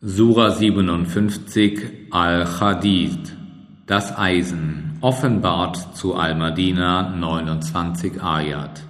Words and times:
Sura 0.00 0.52
57 0.52 1.80
Al-Hadid 2.12 3.34
Das 3.84 4.16
Eisen 4.16 4.96
offenbart 5.00 5.96
zu 5.96 6.14
Al-Madina 6.14 7.16
29 7.16 8.22
Ayat. 8.22 8.84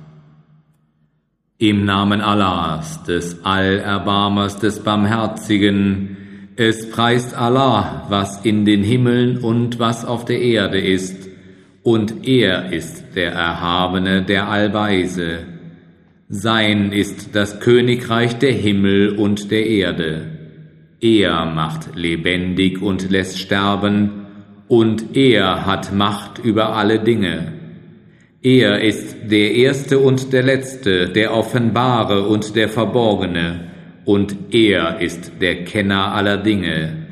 Im 1.57 1.87
Namen 1.87 2.21
Allahs, 2.21 3.05
des 3.05 3.43
Allerbarmers, 3.43 4.59
des 4.59 4.81
Barmherzigen, 4.81 6.19
es 6.57 6.91
preist 6.91 7.35
Allah, 7.35 8.05
was 8.11 8.45
in 8.45 8.67
den 8.67 8.83
Himmeln 8.83 9.39
und 9.39 9.79
was 9.79 10.05
auf 10.05 10.27
der 10.27 10.43
Erde 10.43 10.79
ist, 10.79 11.27
und 11.83 12.29
er 12.29 12.71
ist 12.71 13.17
der 13.17 13.33
Erhabene, 13.33 14.25
der 14.25 14.51
Allweise. 14.51 15.47
Sein 16.29 16.93
ist 16.93 17.35
das 17.35 17.61
Königreich 17.61 18.39
der 18.39 18.53
Himmel 18.53 19.17
und 19.17 19.51
der 19.51 19.67
Erde 19.67 20.38
er 21.01 21.47
macht 21.47 21.95
lebendig 21.95 22.83
und 22.83 23.11
lässt 23.11 23.39
sterben, 23.39 24.27
und 24.69 25.17
er 25.17 25.65
hat 25.65 25.95
Macht 25.95 26.39
über 26.39 26.77
alle 26.77 26.99
Dinge. 26.99 27.53
Er 28.43 28.83
ist 28.83 29.17
der 29.31 29.55
Erste 29.55 29.99
und 29.99 30.33
der 30.33 30.43
Letzte, 30.43 31.09
der 31.09 31.35
Offenbare 31.35 32.29
und 32.29 32.55
der 32.55 32.69
Verborgene, 32.69 33.69
und 34.05 34.37
er 34.53 35.01
ist 35.01 35.33
der 35.41 35.65
Kenner 35.65 36.15
aller 36.15 36.37
Dinge. 36.37 37.07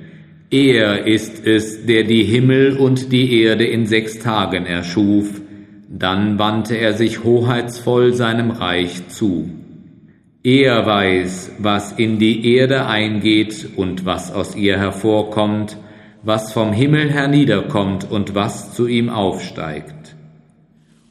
Er 0.51 1.07
ist 1.07 1.47
es, 1.47 1.85
der 1.87 2.05
die 2.05 2.23
Himmel 2.23 2.77
und 2.77 3.11
die 3.13 3.43
Erde 3.43 3.65
in 3.65 3.87
sechs 3.87 4.19
Tagen 4.19 4.67
erschuf, 4.67 5.41
dann 5.89 6.39
wandte 6.39 6.77
er 6.77 6.95
sich 6.95 7.25
hoheitsvoll 7.25 8.15
seinem 8.15 8.51
Reich 8.51 9.09
zu. 9.09 9.51
Er 10.47 10.87
weiß, 10.87 11.57
was 11.59 11.91
in 11.91 12.21
die 12.21 12.55
Erde 12.55 12.87
eingeht 12.87 13.67
und 13.75 14.07
was 14.07 14.33
aus 14.33 14.55
ihr 14.55 14.79
hervorkommt, 14.79 15.77
was 16.23 16.53
vom 16.53 16.73
Himmel 16.73 17.11
herniederkommt 17.11 18.09
und 18.09 18.37
was 18.37 18.73
zu 18.73 18.87
ihm 18.87 19.09
aufsteigt. 19.09 20.15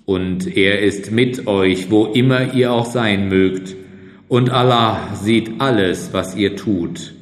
Und 0.05 0.55
er 0.55 0.79
ist 0.79 1.11
mit 1.11 1.47
euch, 1.47 1.91
wo 1.91 2.05
immer 2.05 2.53
ihr 2.53 2.71
auch 2.71 2.85
sein 2.85 3.27
mögt, 3.27 3.75
und 4.29 4.51
Allah 4.51 5.13
sieht 5.15 5.59
alles, 5.59 6.13
was 6.13 6.37
ihr 6.37 6.55
tut. 6.55 7.13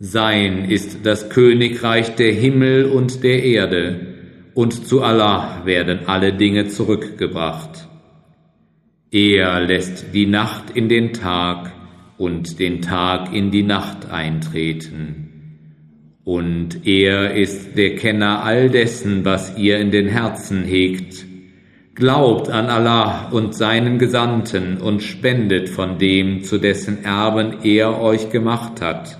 Sein 0.00 0.64
ist 0.68 1.06
das 1.06 1.30
Königreich 1.30 2.16
der 2.16 2.32
Himmel 2.32 2.86
und 2.86 3.22
der 3.22 3.44
Erde, 3.44 4.00
und 4.54 4.88
zu 4.88 5.04
Allah 5.04 5.62
werden 5.64 6.00
alle 6.06 6.32
Dinge 6.32 6.66
zurückgebracht. 6.66 7.86
Er 9.10 9.62
lässt 9.62 10.12
die 10.12 10.26
Nacht 10.26 10.68
in 10.74 10.90
den 10.90 11.14
Tag 11.14 11.72
und 12.18 12.58
den 12.58 12.82
Tag 12.82 13.32
in 13.32 13.50
die 13.50 13.62
Nacht 13.62 14.10
eintreten. 14.10 15.28
Und 16.24 16.86
er 16.86 17.34
ist 17.34 17.78
der 17.78 17.94
Kenner 17.96 18.44
all 18.44 18.68
dessen, 18.68 19.24
was 19.24 19.56
ihr 19.56 19.78
in 19.78 19.90
den 19.90 20.08
Herzen 20.08 20.62
hegt. 20.64 21.24
Glaubt 21.94 22.50
an 22.50 22.66
Allah 22.66 23.30
und 23.30 23.54
seinen 23.54 23.98
Gesandten 23.98 24.76
und 24.76 25.02
spendet 25.02 25.70
von 25.70 25.98
dem, 25.98 26.42
zu 26.42 26.58
dessen 26.58 27.02
Erben 27.02 27.62
er 27.64 28.02
euch 28.02 28.28
gemacht 28.28 28.82
hat. 28.82 29.18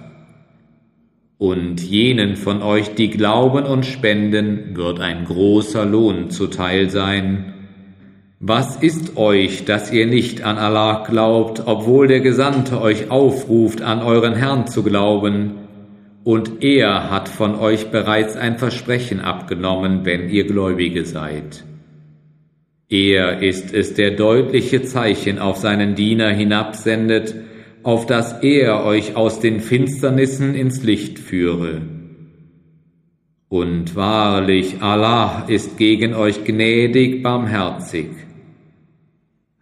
Und 1.38 1.80
jenen 1.80 2.36
von 2.36 2.60
euch, 2.60 2.94
die 2.94 3.08
glauben 3.08 3.64
und 3.64 3.86
spenden, 3.86 4.76
wird 4.76 5.00
ein 5.00 5.24
großer 5.24 5.86
Lohn 5.86 6.28
zuteil 6.28 6.90
sein 6.90 7.54
was 8.40 8.76
ist 8.76 9.16
euch, 9.16 9.64
dass 9.64 9.90
ihr 9.92 10.06
nicht 10.06 10.42
an 10.42 10.58
Allah 10.58 11.04
glaubt, 11.04 11.62
obwohl 11.66 12.06
der 12.06 12.20
Gesandte 12.20 12.80
euch 12.80 13.10
aufruft, 13.10 13.82
an 13.82 14.00
euren 14.00 14.34
Herrn 14.34 14.68
zu 14.68 14.84
glauben? 14.84 15.54
Und 16.22 16.62
er 16.62 17.10
hat 17.10 17.28
von 17.28 17.56
euch 17.56 17.90
bereits 17.90 18.36
ein 18.36 18.58
Versprechen 18.58 19.20
abgenommen, 19.20 20.04
wenn 20.04 20.28
ihr 20.28 20.46
Gläubige 20.46 21.04
seid. 21.04 21.64
Er 22.88 23.42
ist 23.42 23.74
es, 23.74 23.94
der 23.94 24.12
deutliche 24.12 24.82
Zeichen 24.82 25.40
auf 25.40 25.56
seinen 25.56 25.96
Diener 25.96 26.28
hinabsendet, 26.30 27.34
auf 27.82 28.06
dass 28.06 28.42
er 28.42 28.84
euch 28.84 29.16
aus 29.16 29.40
den 29.40 29.60
Finsternissen 29.60 30.54
ins 30.54 30.84
Licht 30.84 31.18
führe. 31.18 31.82
Und 33.48 33.96
wahrlich, 33.96 34.80
Allah 34.80 35.44
ist 35.48 35.76
gegen 35.76 36.14
euch 36.14 36.44
gnädig, 36.44 37.22
barmherzig. 37.22 38.27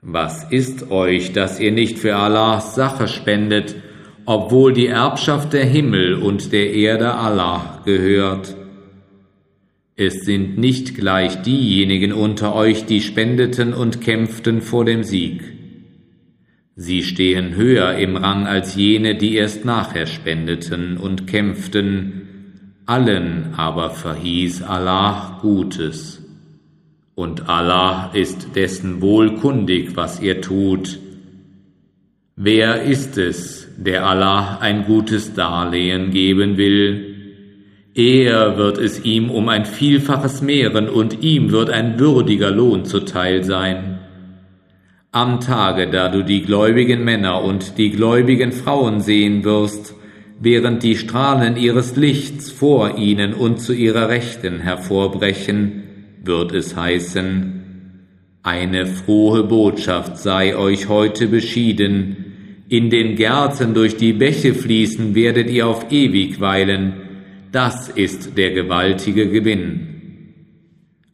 Was 0.09 0.44
ist 0.53 0.93
euch, 0.93 1.33
dass 1.33 1.59
ihr 1.59 1.72
nicht 1.72 1.99
für 1.99 2.15
Allahs 2.15 2.77
Sache 2.77 3.09
spendet, 3.09 3.75
obwohl 4.25 4.72
die 4.72 4.87
Erbschaft 4.87 5.53
der 5.53 5.65
Himmel 5.65 6.15
und 6.15 6.53
der 6.53 6.72
Erde 6.75 7.15
Allah 7.15 7.83
gehört? 7.84 8.55
Es 9.97 10.25
sind 10.25 10.59
nicht 10.59 10.95
gleich 10.95 11.43
diejenigen 11.43 12.12
unter 12.12 12.55
euch, 12.55 12.87
die 12.87 13.00
spendeten 13.00 13.75
und 13.75 14.00
kämpften 14.00 14.61
vor 14.61 14.84
dem 14.84 15.03
Sieg. 15.03 15.43
Sie 16.77 17.03
stehen 17.03 17.56
höher 17.56 17.97
im 17.97 18.16
Rang 18.16 18.47
als 18.47 18.77
jene, 18.77 19.16
die 19.16 19.34
erst 19.34 19.65
nachher 19.65 20.06
spendeten 20.06 20.99
und 20.99 21.27
kämpften, 21.27 22.77
allen 22.87 23.55
aber 23.56 23.91
verhieß 23.91 24.62
Allah 24.62 25.41
Gutes. 25.43 26.25
Und 27.16 27.49
Allah 27.49 28.10
ist 28.12 28.54
dessen 28.56 29.00
wohlkundig, 29.00 29.97
was 29.97 30.21
ihr 30.21 30.43
tut. 30.43 30.99
Wer 32.37 32.82
ist 32.82 33.16
es, 33.16 33.66
der 33.78 34.04
Allah 34.06 34.59
ein 34.60 34.84
gutes 34.84 35.32
Darlehen 35.32 36.10
geben 36.10 36.59
will? 36.59 37.15
Er 37.94 38.59
wird 38.59 38.77
es 38.77 39.03
ihm 39.03 39.31
um 39.31 39.49
ein 39.49 39.65
Vielfaches 39.65 40.43
mehren 40.43 40.91
und 40.91 41.25
ihm 41.25 41.53
wird 41.53 41.71
ein 41.71 41.99
würdiger 41.99 42.50
Lohn 42.50 42.84
zuteil 42.84 43.44
sein. 43.44 44.00
Am 45.10 45.41
Tage, 45.41 45.88
da 45.88 46.10
du 46.10 46.22
die 46.22 46.43
gläubigen 46.43 47.03
Männer 47.03 47.43
und 47.43 47.78
die 47.78 47.93
gläubigen 47.93 48.53
Frauen 48.53 49.00
sehen 49.00 49.43
wirst, 49.43 49.94
während 50.38 50.83
die 50.83 50.97
Strahlen 50.97 51.56
ihres 51.56 51.97
Lichts 51.97 52.50
vor 52.50 52.98
ihnen 52.98 53.33
und 53.33 53.62
zu 53.62 53.72
ihrer 53.72 54.10
Rechten 54.10 54.60
hervorbrechen, 54.60 55.84
wird 56.26 56.53
es 56.53 56.76
heißen, 56.76 57.62
eine 58.42 58.87
frohe 58.87 59.42
Botschaft 59.42 60.19
sei 60.19 60.56
euch 60.56 60.88
heute 60.88 61.26
beschieden, 61.26 62.26
in 62.69 62.91
den 62.91 63.16
Gärten 63.16 63.75
durch 63.75 63.97
die 63.97 64.12
Bäche 64.12 64.54
fließen 64.54 65.15
werdet 65.15 65.50
ihr 65.50 65.66
auf 65.66 65.91
ewig 65.91 66.41
weilen, 66.41 66.94
das 67.53 67.88
ist 67.88 68.36
der 68.36 68.53
gewaltige 68.53 69.28
Gewinn. 69.28 69.97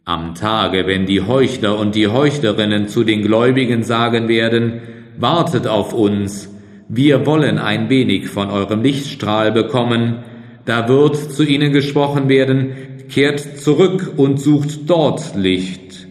Am 0.04 0.34
Tage, 0.34 0.86
wenn 0.86 1.06
die 1.06 1.20
Heuchler 1.20 1.78
und 1.78 1.94
die 1.94 2.08
Heuchlerinnen 2.08 2.88
zu 2.88 3.04
den 3.04 3.22
Gläubigen 3.22 3.82
sagen 3.82 4.28
werden, 4.28 4.80
wartet 5.18 5.66
auf 5.66 5.92
uns, 5.92 6.48
wir 6.88 7.24
wollen 7.24 7.58
ein 7.58 7.88
wenig 7.88 8.28
von 8.28 8.50
eurem 8.50 8.82
Lichtstrahl 8.82 9.52
bekommen, 9.52 10.24
da 10.64 10.88
wird 10.88 11.16
zu 11.16 11.44
ihnen 11.44 11.72
gesprochen 11.72 12.28
werden, 12.28 12.72
kehrt 13.08 13.58
zurück 13.58 14.14
und 14.16 14.40
sucht 14.40 14.88
dort 14.88 15.36
Licht. 15.36 16.06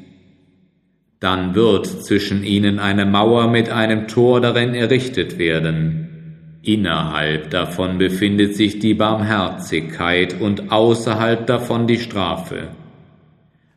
Dann 1.19 1.53
wird 1.53 1.85
zwischen 1.85 2.43
ihnen 2.43 2.79
eine 2.79 3.05
Mauer 3.05 3.47
mit 3.47 3.69
einem 3.69 4.07
Tor 4.07 4.41
darin 4.41 4.73
errichtet 4.73 5.37
werden. 5.37 6.57
Innerhalb 6.63 7.49
davon 7.49 7.97
befindet 7.97 8.55
sich 8.55 8.79
die 8.79 8.93
Barmherzigkeit 8.93 10.39
und 10.39 10.71
außerhalb 10.71 11.45
davon 11.47 11.87
die 11.87 11.99
Strafe. 11.99 12.69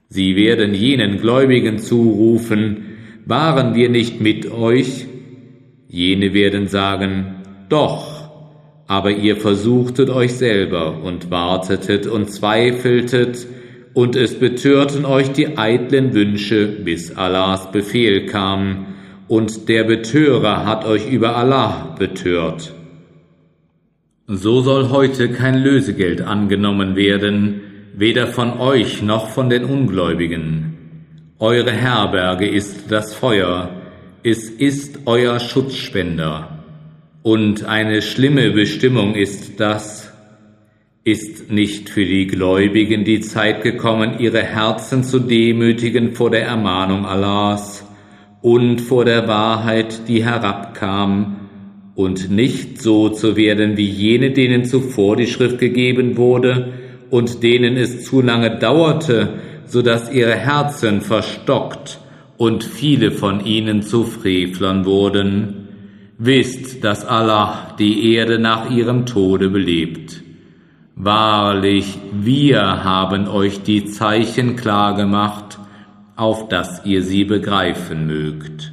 Sie 0.09 0.37
werden 0.37 0.75
jenen 0.75 1.19
Gläubigen 1.19 1.79
zurufen, 1.79 2.85
waren 3.27 3.75
wir 3.75 3.89
nicht 3.89 4.21
mit 4.21 4.51
euch? 4.51 5.07
Jene 5.89 6.35
werden 6.35 6.69
sagen, 6.69 7.37
doch, 7.69 8.14
aber 8.87 9.11
ihr 9.13 9.37
versuchtet 9.37 10.11
euch 10.11 10.35
selber 10.35 11.03
und 11.03 11.31
wartetet 11.31 12.07
und 12.07 12.31
zweifeltet, 12.31 13.47
und 13.95 14.17
es 14.17 14.39
betörten 14.41 15.05
euch 15.05 15.31
die 15.31 15.57
eitlen 15.57 16.15
Wünsche, 16.15 16.67
bis 16.67 17.17
Allahs 17.17 17.71
Befehl 17.71 18.27
kam, 18.27 18.87
und 19.29 19.69
der 19.69 19.85
Betörer 19.85 20.67
hat 20.67 20.85
euch 20.85 21.09
über 21.09 21.37
Allah 21.37 21.95
betört. 21.99 22.75
So 24.27 24.63
soll 24.63 24.91
heute 24.91 25.31
kein 25.31 25.63
Lösegeld 25.63 26.23
angenommen 26.23 26.97
werden, 26.97 27.61
weder 27.95 28.27
von 28.27 28.59
euch 28.59 29.03
noch 29.03 29.29
von 29.29 29.49
den 29.49 29.65
Ungläubigen. 29.65 30.75
Eure 31.39 31.73
Herberge 31.73 32.49
ist 32.49 32.91
das 32.91 33.15
Feuer, 33.15 33.71
es 34.23 34.49
ist 34.49 35.01
euer 35.07 35.39
Schutzspender. 35.39 36.54
Und 37.25 37.65
eine 37.65 38.03
schlimme 38.03 38.51
Bestimmung 38.51 39.15
ist 39.15 39.59
das, 39.59 40.13
ist 41.05 41.51
nicht 41.51 41.89
für 41.89 42.05
die 42.05 42.27
Gläubigen 42.27 43.05
die 43.05 43.21
Zeit 43.21 43.63
gekommen, 43.63 44.19
ihre 44.19 44.43
Herzen 44.43 45.05
zu 45.05 45.21
demütigen 45.21 46.13
vor 46.13 46.29
der 46.29 46.43
Ermahnung 46.45 47.07
Allahs 47.07 47.83
und 48.43 48.83
vor 48.83 49.07
der 49.07 49.27
Wahrheit, 49.27 50.07
die 50.07 50.23
herabkam, 50.23 51.49
und 51.95 52.31
nicht 52.31 52.83
so 52.83 53.09
zu 53.09 53.37
werden 53.37 53.79
wie 53.79 53.89
jene, 53.89 54.33
denen 54.33 54.67
zuvor 54.67 55.17
die 55.17 55.27
Schrift 55.27 55.59
gegeben 55.59 56.19
wurde 56.19 56.75
und 57.09 57.43
denen 57.43 57.79
es 57.79 58.05
zu 58.05 58.21
lange 58.21 58.59
dauerte, 58.59 59.39
so 59.65 59.81
dass 59.81 60.13
ihre 60.13 60.35
Herzen 60.35 61.01
verstockt 61.01 62.01
und 62.37 62.65
viele 62.65 63.13
von 63.13 63.47
ihnen 63.47 63.81
zu 63.81 64.05
Frevlern 64.05 64.85
wurden. 64.85 65.64
Wisst, 66.19 66.85
dass 66.85 67.05
Allah 67.05 67.75
die 67.79 68.15
Erde 68.15 68.39
nach 68.39 68.71
ihrem 68.71 69.05
Tode 69.05 69.51
belebt. 69.51 70.23
Wahrlich, 70.95 71.99
wir 72.13 72.85
haben 72.85 73.27
euch 73.27 73.63
die 73.63 73.87
Zeichen 73.87 74.55
klargemacht, 74.55 75.59
auf 76.15 76.49
dass 76.49 76.87
ihr 76.87 77.03
sie 77.03 77.25
begreifen 77.25 78.07
mögt. 78.07 78.73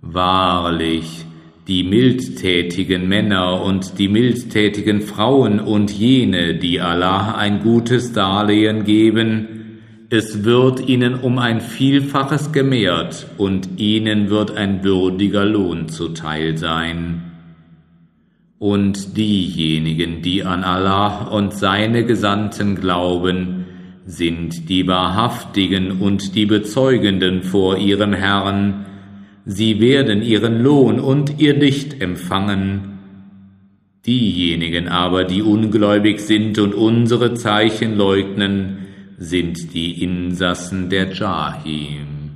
Wahrlich, 0.00 1.24
die 1.68 1.84
mildtätigen 1.84 3.08
Männer 3.08 3.62
und 3.62 4.00
die 4.00 4.08
mildtätigen 4.08 5.00
Frauen 5.00 5.60
und 5.60 5.92
jene, 5.92 6.56
die 6.56 6.80
Allah 6.80 7.36
ein 7.36 7.60
gutes 7.60 8.12
Darlehen 8.12 8.82
geben, 8.82 9.61
es 10.12 10.44
wird 10.44 10.90
ihnen 10.90 11.14
um 11.14 11.38
ein 11.38 11.62
Vielfaches 11.62 12.52
gemehrt 12.52 13.28
und 13.38 13.80
ihnen 13.80 14.28
wird 14.28 14.54
ein 14.54 14.84
würdiger 14.84 15.46
Lohn 15.46 15.88
zuteil 15.88 16.58
sein. 16.58 17.22
Und 18.58 19.16
diejenigen, 19.16 20.20
die 20.20 20.44
an 20.44 20.64
Allah 20.64 21.28
und 21.28 21.54
seine 21.54 22.04
Gesandten 22.04 22.74
glauben, 22.74 23.64
sind 24.04 24.68
die 24.68 24.86
Wahrhaftigen 24.86 25.92
und 25.92 26.34
die 26.34 26.44
Bezeugenden 26.44 27.42
vor 27.42 27.78
ihrem 27.78 28.12
Herrn, 28.12 28.84
sie 29.46 29.80
werden 29.80 30.20
ihren 30.20 30.62
Lohn 30.62 31.00
und 31.00 31.40
ihr 31.40 31.56
Licht 31.56 32.02
empfangen. 32.02 32.98
Diejenigen 34.04 34.88
aber, 34.88 35.24
die 35.24 35.40
ungläubig 35.40 36.20
sind 36.20 36.58
und 36.58 36.74
unsere 36.74 37.32
Zeichen 37.32 37.96
leugnen, 37.96 38.81
sind 39.22 39.72
die 39.72 40.02
Insassen 40.02 40.90
der 40.90 41.12
Jahim. 41.12 42.30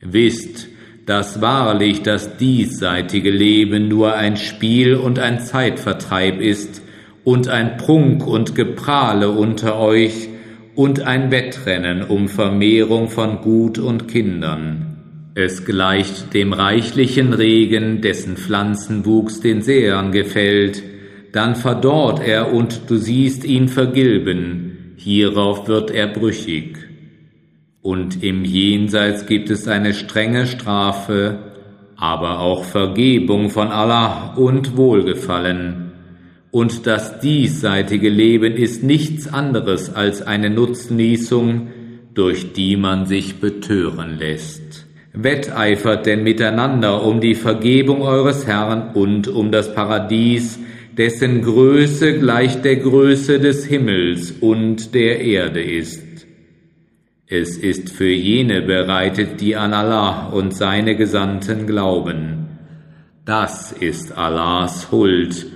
Wisst, 0.00 0.68
dass 1.06 1.40
wahrlich 1.40 2.02
das 2.02 2.36
diesseitige 2.36 3.30
Leben 3.30 3.88
nur 3.88 4.14
ein 4.14 4.36
Spiel 4.36 4.94
und 4.94 5.18
ein 5.18 5.40
Zeitvertreib 5.40 6.40
ist 6.40 6.82
und 7.24 7.48
ein 7.48 7.76
Prunk 7.76 8.26
und 8.26 8.54
Geprahle 8.54 9.30
unter 9.30 9.78
euch 9.78 10.28
und 10.74 11.02
ein 11.02 11.30
Wettrennen 11.30 12.02
um 12.02 12.28
Vermehrung 12.28 13.08
von 13.08 13.40
Gut 13.40 13.78
und 13.78 14.08
Kindern. 14.08 14.96
Es 15.34 15.64
gleicht 15.64 16.34
dem 16.34 16.52
reichlichen 16.52 17.32
Regen, 17.32 18.00
dessen 18.00 18.36
Pflanzenwuchs 18.36 19.40
den 19.40 19.62
Säern 19.62 20.10
gefällt, 20.12 20.82
dann 21.32 21.54
verdorrt 21.54 22.20
er 22.20 22.52
und 22.52 22.82
du 22.88 22.96
siehst 22.96 23.44
ihn 23.44 23.68
vergilben, 23.68 24.69
hierauf 25.02 25.66
wird 25.66 25.90
er 25.90 26.08
brüchig. 26.08 26.76
Und 27.82 28.22
im 28.22 28.44
Jenseits 28.44 29.26
gibt 29.26 29.48
es 29.48 29.66
eine 29.66 29.94
strenge 29.94 30.46
Strafe, 30.46 31.38
aber 31.96 32.40
auch 32.40 32.64
Vergebung 32.64 33.48
von 33.48 33.68
Allah 33.68 34.34
und 34.36 34.76
Wohlgefallen. 34.76 35.92
Und 36.50 36.86
das 36.86 37.20
diesseitige 37.20 38.10
Leben 38.10 38.54
ist 38.54 38.82
nichts 38.82 39.32
anderes 39.32 39.94
als 39.94 40.20
eine 40.20 40.50
Nutznießung, 40.50 41.68
durch 42.12 42.52
die 42.52 42.76
man 42.76 43.06
sich 43.06 43.40
betören 43.40 44.18
lässt. 44.18 44.86
Wetteifert 45.12 46.06
denn 46.06 46.22
miteinander 46.22 47.02
um 47.04 47.20
die 47.20 47.34
Vergebung 47.34 48.02
eures 48.02 48.46
Herrn 48.46 48.90
und 48.94 49.28
um 49.28 49.50
das 49.50 49.74
Paradies, 49.74 50.58
dessen 50.96 51.42
Größe 51.42 52.18
gleich 52.18 52.62
der 52.62 52.76
Größe 52.76 53.38
des 53.38 53.64
Himmels 53.66 54.32
und 54.40 54.94
der 54.94 55.20
Erde 55.20 55.62
ist. 55.62 56.26
Es 57.26 57.56
ist 57.56 57.90
für 57.90 58.10
jene 58.10 58.62
bereitet, 58.62 59.40
die 59.40 59.54
an 59.54 59.72
Allah 59.72 60.30
und 60.30 60.52
seine 60.52 60.96
Gesandten 60.96 61.66
glauben. 61.66 62.48
Das 63.24 63.70
ist 63.70 64.18
Allahs 64.18 64.90
Huld. 64.90 65.46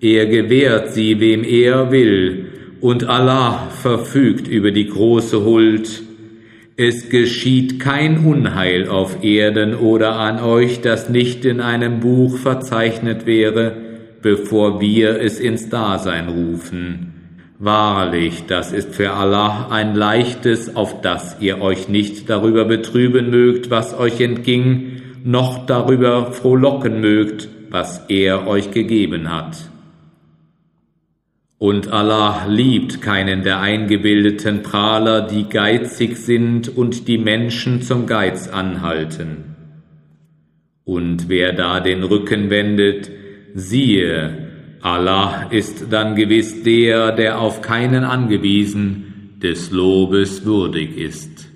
Er 0.00 0.26
gewährt 0.26 0.94
sie, 0.94 1.20
wem 1.20 1.44
er 1.44 1.90
will, 1.90 2.46
und 2.80 3.04
Allah 3.08 3.68
verfügt 3.68 4.48
über 4.48 4.70
die 4.70 4.86
große 4.86 5.44
Huld. 5.44 6.02
Es 6.76 7.10
geschieht 7.10 7.80
kein 7.80 8.24
Unheil 8.24 8.88
auf 8.88 9.22
Erden 9.22 9.74
oder 9.74 10.16
an 10.16 10.38
euch, 10.38 10.80
das 10.80 11.10
nicht 11.10 11.44
in 11.44 11.60
einem 11.60 12.00
Buch 12.00 12.38
verzeichnet 12.38 13.26
wäre, 13.26 13.87
bevor 14.22 14.80
wir 14.80 15.20
es 15.20 15.38
ins 15.40 15.68
Dasein 15.68 16.28
rufen. 16.28 17.14
Wahrlich, 17.58 18.44
das 18.46 18.72
ist 18.72 18.94
für 18.94 19.12
Allah 19.12 19.68
ein 19.70 19.94
leichtes, 19.94 20.76
auf 20.76 21.00
das 21.00 21.36
ihr 21.40 21.60
euch 21.60 21.88
nicht 21.88 22.30
darüber 22.30 22.64
betrüben 22.64 23.30
mögt, 23.30 23.70
was 23.70 23.98
euch 23.98 24.20
entging, 24.20 25.02
noch 25.24 25.66
darüber 25.66 26.32
frohlocken 26.32 27.00
mögt, 27.00 27.48
was 27.70 28.04
er 28.08 28.46
euch 28.46 28.70
gegeben 28.70 29.32
hat. 29.32 29.56
Und 31.58 31.90
Allah 31.90 32.46
liebt 32.46 33.02
keinen 33.02 33.42
der 33.42 33.60
eingebildeten 33.60 34.62
Prahler, 34.62 35.22
die 35.22 35.48
geizig 35.48 36.16
sind 36.16 36.68
und 36.68 37.08
die 37.08 37.18
Menschen 37.18 37.82
zum 37.82 38.06
Geiz 38.06 38.46
anhalten. 38.46 39.56
Und 40.84 41.28
wer 41.28 41.52
da 41.52 41.80
den 41.80 42.04
Rücken 42.04 42.48
wendet, 42.50 43.10
siehe, 43.58 44.48
Allah 44.80 45.46
ist 45.50 45.86
dann 45.90 46.14
gewiss 46.14 46.62
der, 46.62 47.12
der 47.12 47.40
auf 47.40 47.62
keinen 47.62 48.04
angewiesen, 48.04 49.36
des 49.42 49.70
Lobes 49.70 50.44
würdig 50.44 50.96
ist. 50.96 51.48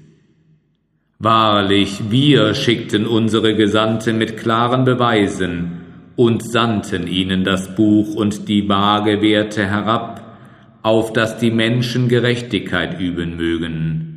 Wahrlich, 1.19 2.11
wir 2.11 2.55
schickten 2.55 3.07
unsere 3.07 3.55
Gesandten 3.55 4.19
mit 4.19 4.37
klaren 4.37 4.85
Beweisen, 4.85 5.83
und 6.17 6.43
sandten 6.43 7.07
ihnen 7.07 7.45
das 7.45 7.75
Buch 7.75 8.15
und 8.15 8.49
die 8.49 8.69
Waagewerte 8.69 9.67
herab, 9.67 10.37
auf 10.83 11.13
dass 11.13 11.39
die 11.39 11.51
Menschen 11.51 12.09
Gerechtigkeit 12.09 13.01
üben 13.01 13.37
mögen. 13.37 14.12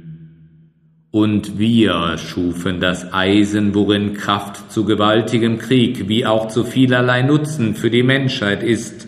Und 1.15 1.57
wir 1.57 2.17
schufen 2.17 2.81
das 2.81 3.13
Eisen, 3.13 3.73
worin 3.73 4.15
Kraft 4.15 4.69
zu 4.69 4.83
gewaltigem 4.83 5.59
Krieg 5.59 6.09
wie 6.09 6.25
auch 6.25 6.49
zu 6.49 6.65
vielerlei 6.65 7.21
Nutzen 7.21 7.73
für 7.73 7.89
die 7.89 8.03
Menschheit 8.03 8.61
ist, 8.61 9.07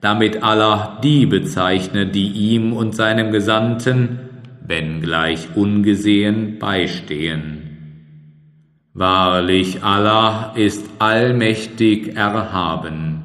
damit 0.00 0.42
Allah 0.42 0.98
die 1.04 1.26
bezeichne, 1.26 2.06
die 2.06 2.28
ihm 2.28 2.72
und 2.72 2.96
seinem 2.96 3.32
Gesandten, 3.32 4.18
wenn 4.66 5.02
gleich 5.02 5.48
ungesehen, 5.54 6.58
beistehen. 6.58 7.58
Wahrlich, 8.94 9.82
Allah 9.82 10.54
ist 10.56 10.88
allmächtig 11.00 12.16
erhaben. 12.16 13.15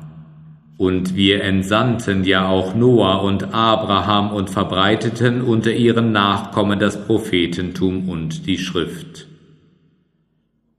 Und 0.81 1.15
wir 1.15 1.43
entsandten 1.43 2.23
ja 2.23 2.47
auch 2.47 2.73
Noah 2.73 3.21
und 3.21 3.53
Abraham 3.53 4.31
und 4.31 4.49
verbreiteten 4.49 5.43
unter 5.43 5.71
ihren 5.71 6.11
Nachkommen 6.11 6.79
das 6.79 7.05
Prophetentum 7.05 8.09
und 8.09 8.47
die 8.47 8.57
Schrift. 8.57 9.27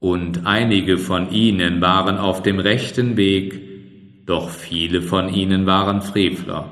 Und 0.00 0.44
einige 0.44 0.98
von 0.98 1.30
ihnen 1.30 1.80
waren 1.80 2.18
auf 2.18 2.42
dem 2.42 2.58
rechten 2.58 3.16
Weg, 3.16 3.60
doch 4.26 4.50
viele 4.50 5.02
von 5.02 5.32
ihnen 5.32 5.66
waren 5.66 6.02
Frevler. 6.02 6.68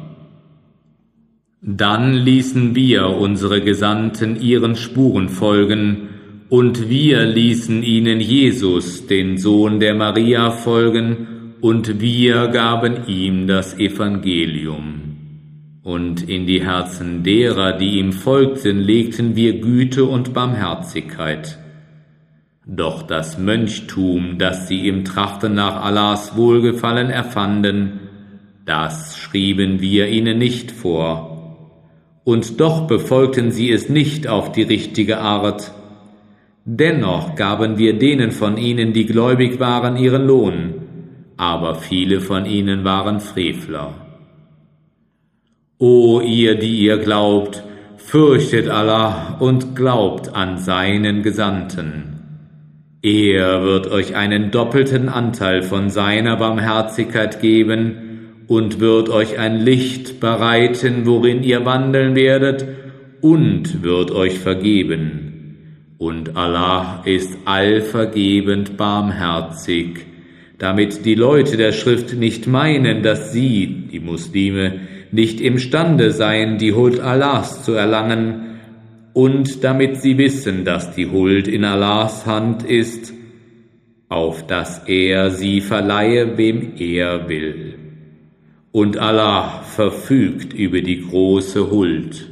Dann 1.62 2.14
ließen 2.14 2.74
wir 2.74 3.10
unsere 3.10 3.60
Gesandten 3.60 4.42
ihren 4.42 4.74
Spuren 4.74 5.28
folgen, 5.28 6.08
und 6.48 6.90
wir 6.90 7.26
ließen 7.26 7.84
ihnen 7.84 8.18
Jesus, 8.18 9.06
den 9.06 9.38
Sohn 9.38 9.78
der 9.78 9.94
Maria, 9.94 10.50
folgen, 10.50 11.39
und 11.60 12.00
wir 12.00 12.48
gaben 12.48 13.06
ihm 13.06 13.46
das 13.46 13.78
Evangelium. 13.78 15.16
Und 15.82 16.28
in 16.28 16.46
die 16.46 16.62
Herzen 16.62 17.22
derer, 17.22 17.72
die 17.72 17.98
ihm 17.98 18.12
folgten, 18.12 18.78
legten 18.78 19.36
wir 19.36 19.60
Güte 19.60 20.04
und 20.04 20.34
Barmherzigkeit. 20.34 21.58
Doch 22.66 23.02
das 23.02 23.38
Mönchtum, 23.38 24.38
das 24.38 24.68
sie 24.68 24.86
im 24.86 25.04
Trachten 25.04 25.54
nach 25.54 25.84
Allahs 25.84 26.36
Wohlgefallen 26.36 27.10
erfanden, 27.10 28.00
das 28.64 29.18
schrieben 29.18 29.80
wir 29.80 30.08
ihnen 30.08 30.38
nicht 30.38 30.70
vor. 30.70 31.76
Und 32.24 32.60
doch 32.60 32.86
befolgten 32.86 33.50
sie 33.50 33.72
es 33.72 33.88
nicht 33.88 34.28
auf 34.28 34.52
die 34.52 34.62
richtige 34.62 35.18
Art, 35.18 35.72
Dennoch 36.64 37.36
gaben 37.36 37.78
wir 37.78 37.98
denen 37.98 38.32
von 38.32 38.58
ihnen, 38.58 38.92
die 38.92 39.06
gläubig 39.06 39.58
waren, 39.58 39.96
ihren 39.96 40.26
Lohn, 40.26 40.74
aber 41.40 41.74
viele 41.74 42.20
von 42.20 42.44
ihnen 42.44 42.84
waren 42.84 43.18
Frevler. 43.18 43.94
O 45.78 46.20
ihr, 46.20 46.56
die 46.56 46.80
ihr 46.80 46.98
glaubt, 46.98 47.64
fürchtet 47.96 48.68
Allah 48.68 49.38
und 49.40 49.74
glaubt 49.74 50.34
an 50.34 50.58
seinen 50.58 51.22
Gesandten. 51.22 52.98
Er 53.00 53.62
wird 53.62 53.90
euch 53.90 54.14
einen 54.14 54.50
doppelten 54.50 55.08
Anteil 55.08 55.62
von 55.62 55.88
seiner 55.88 56.36
Barmherzigkeit 56.36 57.40
geben 57.40 58.44
und 58.46 58.78
wird 58.78 59.08
euch 59.08 59.38
ein 59.38 59.60
Licht 59.60 60.20
bereiten, 60.20 61.06
worin 61.06 61.42
ihr 61.42 61.64
wandeln 61.64 62.14
werdet, 62.16 62.66
und 63.22 63.82
wird 63.82 64.10
euch 64.10 64.38
vergeben. 64.38 65.96
Und 65.96 66.36
Allah 66.36 67.00
ist 67.06 67.34
allvergebend 67.46 68.76
barmherzig, 68.76 70.09
damit 70.60 71.06
die 71.06 71.14
Leute 71.14 71.56
der 71.56 71.72
Schrift 71.72 72.14
nicht 72.14 72.46
meinen, 72.46 73.02
dass 73.02 73.32
sie, 73.32 73.88
die 73.90 73.98
Muslime, 73.98 74.80
nicht 75.10 75.40
imstande 75.40 76.12
seien, 76.12 76.58
die 76.58 76.74
Huld 76.74 77.00
Allahs 77.00 77.64
zu 77.64 77.72
erlangen, 77.72 78.58
und 79.14 79.64
damit 79.64 80.02
sie 80.02 80.18
wissen, 80.18 80.64
dass 80.66 80.94
die 80.94 81.10
Huld 81.10 81.48
in 81.48 81.64
Allahs 81.64 82.26
Hand 82.26 82.62
ist, 82.62 83.14
auf 84.10 84.46
dass 84.46 84.86
er 84.86 85.30
sie 85.30 85.62
verleihe, 85.62 86.36
wem 86.36 86.74
er 86.78 87.28
will. 87.28 87.76
Und 88.70 88.98
Allah 88.98 89.62
verfügt 89.62 90.52
über 90.52 90.82
die 90.82 91.00
große 91.00 91.70
Huld. 91.70 92.29